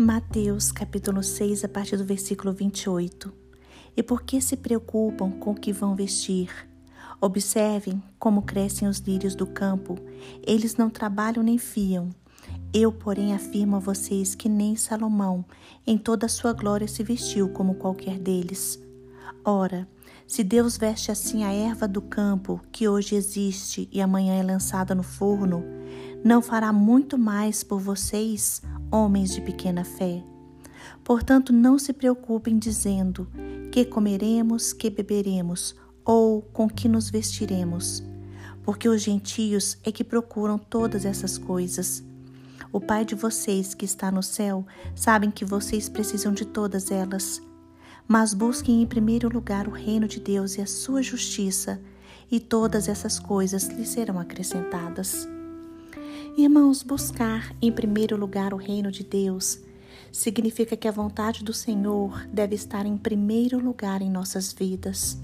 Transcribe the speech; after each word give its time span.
Mateus 0.00 0.70
capítulo 0.70 1.24
6, 1.24 1.64
a 1.64 1.68
partir 1.68 1.96
do 1.96 2.04
versículo 2.04 2.52
28. 2.52 3.32
E 3.96 4.00
por 4.00 4.22
que 4.22 4.40
se 4.40 4.56
preocupam 4.56 5.32
com 5.32 5.50
o 5.50 5.54
que 5.56 5.72
vão 5.72 5.96
vestir? 5.96 6.48
Observem 7.20 8.00
como 8.16 8.42
crescem 8.42 8.86
os 8.86 8.98
lírios 8.98 9.34
do 9.34 9.44
campo. 9.44 9.98
Eles 10.46 10.76
não 10.76 10.88
trabalham 10.88 11.42
nem 11.42 11.58
fiam. 11.58 12.10
Eu, 12.72 12.92
porém, 12.92 13.34
afirmo 13.34 13.74
a 13.74 13.80
vocês 13.80 14.36
que 14.36 14.48
nem 14.48 14.76
Salomão, 14.76 15.44
em 15.84 15.98
toda 15.98 16.26
a 16.26 16.28
sua 16.28 16.52
glória, 16.52 16.86
se 16.86 17.02
vestiu 17.02 17.48
como 17.48 17.74
qualquer 17.74 18.20
deles. 18.20 18.80
Ora, 19.44 19.88
se 20.28 20.44
Deus 20.44 20.76
veste 20.76 21.10
assim 21.10 21.42
a 21.42 21.52
erva 21.52 21.88
do 21.88 22.02
campo, 22.02 22.60
que 22.70 22.86
hoje 22.86 23.16
existe 23.16 23.88
e 23.90 24.00
amanhã 24.00 24.34
é 24.34 24.44
lançada 24.44 24.94
no 24.94 25.02
forno, 25.02 25.64
não 26.24 26.40
fará 26.40 26.72
muito 26.72 27.18
mais 27.18 27.64
por 27.64 27.80
vocês, 27.80 28.62
homens 28.90 29.34
de 29.34 29.40
pequena 29.40 29.84
fé. 29.84 30.22
Portanto, 31.04 31.52
não 31.52 31.78
se 31.78 31.92
preocupem 31.92 32.58
dizendo 32.58 33.28
que 33.70 33.84
comeremos, 33.84 34.72
que 34.72 34.90
beberemos 34.90 35.74
ou 36.04 36.42
com 36.42 36.68
que 36.68 36.88
nos 36.88 37.10
vestiremos, 37.10 38.02
porque 38.62 38.88
os 38.88 39.02
gentios 39.02 39.76
é 39.84 39.92
que 39.92 40.04
procuram 40.04 40.58
todas 40.58 41.04
essas 41.04 41.36
coisas. 41.36 42.02
O 42.72 42.80
Pai 42.80 43.04
de 43.04 43.14
vocês 43.14 43.74
que 43.74 43.84
está 43.84 44.10
no 44.10 44.22
céu 44.22 44.66
sabe 44.94 45.30
que 45.30 45.44
vocês 45.44 45.88
precisam 45.88 46.32
de 46.32 46.44
todas 46.44 46.90
elas. 46.90 47.40
Mas 48.06 48.32
busquem 48.32 48.82
em 48.82 48.86
primeiro 48.86 49.28
lugar 49.28 49.68
o 49.68 49.70
reino 49.70 50.08
de 50.08 50.20
Deus 50.20 50.56
e 50.56 50.62
a 50.62 50.66
sua 50.66 51.02
justiça, 51.02 51.80
e 52.30 52.40
todas 52.40 52.88
essas 52.88 53.18
coisas 53.18 53.68
lhe 53.68 53.86
serão 53.86 54.18
acrescentadas. 54.18 55.28
Irmãos, 56.38 56.84
buscar 56.84 57.52
em 57.60 57.72
primeiro 57.72 58.16
lugar 58.16 58.54
o 58.54 58.56
reino 58.56 58.92
de 58.92 59.02
Deus 59.02 59.58
significa 60.12 60.76
que 60.76 60.86
a 60.86 60.92
vontade 60.92 61.42
do 61.42 61.52
Senhor 61.52 62.28
deve 62.28 62.54
estar 62.54 62.86
em 62.86 62.96
primeiro 62.96 63.58
lugar 63.58 64.02
em 64.02 64.08
nossas 64.08 64.52
vidas. 64.52 65.18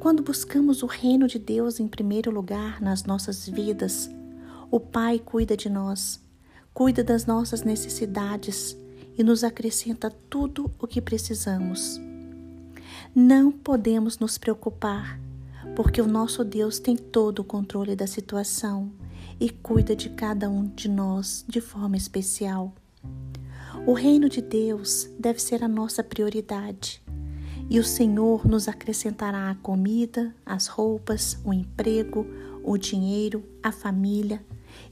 Quando 0.00 0.20
buscamos 0.20 0.82
o 0.82 0.86
reino 0.86 1.28
de 1.28 1.38
Deus 1.38 1.78
em 1.78 1.86
primeiro 1.86 2.28
lugar 2.28 2.82
nas 2.82 3.04
nossas 3.04 3.48
vidas, 3.48 4.10
o 4.68 4.80
Pai 4.80 5.20
cuida 5.20 5.56
de 5.56 5.70
nós, 5.70 6.20
cuida 6.74 7.04
das 7.04 7.24
nossas 7.24 7.62
necessidades 7.62 8.76
e 9.16 9.22
nos 9.22 9.44
acrescenta 9.44 10.10
tudo 10.28 10.68
o 10.80 10.88
que 10.88 11.00
precisamos. 11.00 12.00
Não 13.14 13.52
podemos 13.52 14.18
nos 14.18 14.38
preocupar, 14.38 15.20
porque 15.76 16.02
o 16.02 16.08
nosso 16.08 16.42
Deus 16.42 16.80
tem 16.80 16.96
todo 16.96 17.38
o 17.38 17.44
controle 17.44 17.94
da 17.94 18.08
situação 18.08 18.90
e 19.40 19.48
cuida 19.48 19.96
de 19.96 20.10
cada 20.10 20.50
um 20.50 20.66
de 20.66 20.88
nós 20.88 21.44
de 21.48 21.60
forma 21.60 21.96
especial. 21.96 22.74
O 23.86 23.94
reino 23.94 24.28
de 24.28 24.42
Deus 24.42 25.08
deve 25.18 25.40
ser 25.40 25.64
a 25.64 25.68
nossa 25.68 26.04
prioridade 26.04 27.02
e 27.70 27.78
o 27.78 27.84
Senhor 27.84 28.46
nos 28.46 28.68
acrescentará 28.68 29.48
a 29.48 29.54
comida, 29.54 30.34
as 30.44 30.66
roupas, 30.66 31.38
o 31.44 31.54
emprego, 31.54 32.26
o 32.62 32.76
dinheiro, 32.76 33.44
a 33.62 33.72
família 33.72 34.44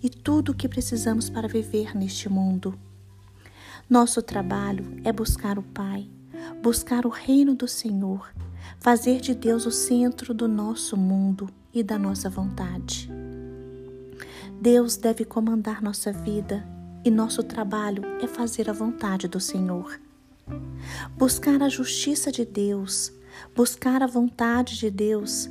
e 0.03 0.09
tudo 0.09 0.53
o 0.53 0.55
que 0.55 0.69
precisamos 0.69 1.29
para 1.29 1.49
viver 1.49 1.95
neste 1.97 2.29
mundo. 2.29 2.79
Nosso 3.91 4.23
trabalho 4.23 4.85
é 5.05 5.13
buscar 5.13 5.59
o 5.59 5.63
Pai, 5.63 6.09
buscar 6.63 7.05
o 7.05 7.11
reino 7.11 7.55
do 7.55 7.67
Senhor, 7.67 8.33
fazer 8.79 9.21
de 9.21 9.35
Deus 9.35 9.67
o 9.67 9.71
centro 9.71 10.33
do 10.33 10.47
nosso 10.47 10.97
mundo 10.97 11.51
e 11.75 11.83
da 11.83 11.99
nossa 11.99 12.31
vontade. 12.31 13.11
Deus 14.61 14.97
deve 14.97 15.25
comandar 15.25 15.81
nossa 15.81 16.11
vida 16.13 16.67
e 17.05 17.13
nosso 17.13 17.45
trabalho 17.45 18.03
é 18.21 18.27
fazer 18.27 18.69
a 18.69 18.73
vontade 18.73 19.29
do 19.29 19.39
Senhor. 19.39 20.01
Buscar 21.17 21.63
a 21.63 21.69
justiça 21.69 22.33
de 22.33 22.45
Deus, 22.45 23.13
buscar 23.55 24.03
a 24.03 24.07
vontade 24.09 24.77
de 24.77 24.91
Deus, 24.91 25.49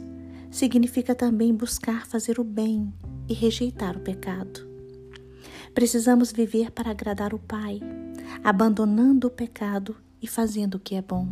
significa 0.51 1.15
também 1.15 1.55
buscar 1.55 2.05
fazer 2.05 2.37
o 2.37 2.43
bem 2.43 2.93
e 3.29 3.33
rejeitar 3.33 3.95
o 3.95 4.01
pecado. 4.01 4.67
Precisamos 5.73 6.33
viver 6.33 6.71
para 6.71 6.91
agradar 6.91 7.33
o 7.33 7.39
Pai, 7.39 7.79
abandonando 8.43 9.27
o 9.27 9.31
pecado 9.31 9.95
e 10.21 10.27
fazendo 10.27 10.75
o 10.75 10.79
que 10.79 10.95
é 10.95 11.01
bom. 11.01 11.29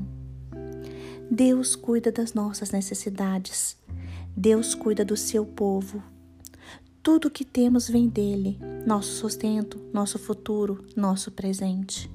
Deus 1.29 1.75
cuida 1.75 2.09
das 2.09 2.33
nossas 2.33 2.71
necessidades. 2.71 3.75
Deus 4.33 4.73
cuida 4.73 5.03
do 5.03 5.17
seu 5.17 5.45
povo 5.45 6.01
tudo 7.05 7.27
o 7.27 7.31
que 7.31 7.45
temos 7.45 7.87
vem 7.87 8.09
dele, 8.09 8.57
nosso 8.83 9.11
sustento, 9.11 9.79
nosso 9.93 10.17
futuro, 10.17 10.83
nosso 10.95 11.29
presente. 11.29 12.11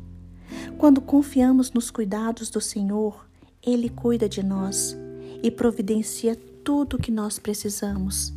Quando 0.77 1.01
confiamos 1.01 1.71
nos 1.71 1.93
cuidados 1.93 2.51
do 2.51 2.61
Senhor, 2.61 3.25
Ele 3.65 3.89
cuida 3.89 4.28
de 4.28 4.43
nós 4.43 4.97
e 5.45 5.49
providencia 5.49 6.34
tudo 6.65 6.97
o 6.97 6.99
que 6.99 7.12
nós 7.12 7.39
precisamos. 7.39 8.33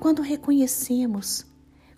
Quando 0.00 0.20
reconhecemos, 0.20 1.46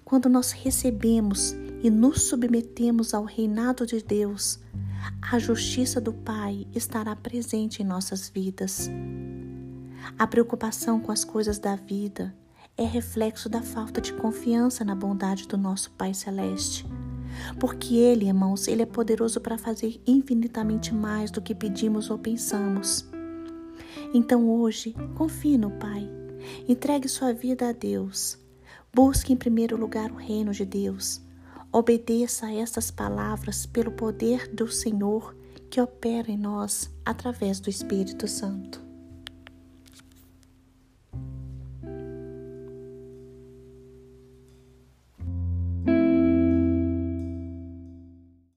quando 0.04 0.28
nós 0.28 0.52
recebemos 0.52 1.52
e 1.82 1.88
nos 1.88 2.24
submetemos 2.24 3.14
ao 3.14 3.24
reinado 3.24 3.86
de 3.86 4.02
Deus, 4.02 4.60
a 5.32 5.38
justiça 5.38 6.02
do 6.02 6.12
Pai 6.12 6.66
estará 6.74 7.16
presente 7.16 7.80
em 7.80 7.86
nossas 7.86 8.28
vidas. 8.28 8.90
A 10.18 10.26
preocupação 10.26 11.00
com 11.00 11.10
as 11.10 11.24
coisas 11.24 11.58
da 11.58 11.76
vida, 11.76 12.34
é 12.76 12.84
reflexo 12.84 13.48
da 13.48 13.62
falta 13.62 14.00
de 14.00 14.12
confiança 14.12 14.84
na 14.84 14.94
bondade 14.94 15.46
do 15.46 15.56
nosso 15.56 15.90
Pai 15.92 16.12
Celeste. 16.12 16.84
Porque 17.58 17.94
Ele, 17.94 18.26
irmãos, 18.26 18.66
Ele 18.66 18.82
é 18.82 18.86
poderoso 18.86 19.40
para 19.40 19.58
fazer 19.58 20.00
infinitamente 20.06 20.92
mais 20.92 21.30
do 21.30 21.40
que 21.40 21.54
pedimos 21.54 22.10
ou 22.10 22.18
pensamos. 22.18 23.08
Então 24.12 24.48
hoje, 24.48 24.94
confie 25.14 25.56
no 25.56 25.70
Pai. 25.70 26.08
Entregue 26.68 27.08
sua 27.08 27.32
vida 27.32 27.68
a 27.68 27.72
Deus. 27.72 28.38
Busque 28.92 29.32
em 29.32 29.36
primeiro 29.36 29.76
lugar 29.76 30.10
o 30.10 30.16
reino 30.16 30.52
de 30.52 30.64
Deus. 30.64 31.20
Obedeça 31.72 32.46
a 32.46 32.54
estas 32.54 32.90
palavras 32.90 33.66
pelo 33.66 33.90
poder 33.90 34.48
do 34.48 34.70
Senhor 34.70 35.36
que 35.70 35.80
opera 35.80 36.30
em 36.30 36.38
nós 36.38 36.88
através 37.04 37.58
do 37.58 37.68
Espírito 37.68 38.28
Santo. 38.28 38.83